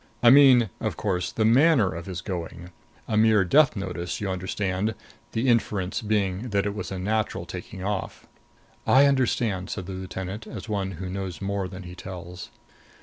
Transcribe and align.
I 0.23 0.31
mean, 0.31 0.71
of 0.79 0.97
course, 0.97 1.31
the 1.31 1.45
manner 1.45 1.93
of 1.93 2.07
his 2.07 2.21
going. 2.21 2.71
A 3.07 3.15
mere 3.15 3.45
death 3.45 3.75
notice, 3.75 4.19
you 4.19 4.31
understand 4.31 4.95
the 5.33 5.47
inference 5.47 6.01
being 6.01 6.49
that 6.49 6.65
it 6.65 6.73
was 6.73 6.91
a 6.91 6.97
natural 6.97 7.45
taking 7.45 7.83
off." 7.83 8.25
"I 8.87 9.05
understand," 9.05 9.69
said 9.69 9.85
the 9.85 9.93
lieutenant, 9.93 10.47
as 10.47 10.67
one 10.67 10.93
who 10.93 11.07
knows 11.07 11.39
more 11.39 11.67
than 11.67 11.83
he 11.83 11.93
tells. 11.93 12.49